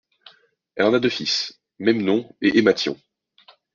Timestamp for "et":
2.41-2.57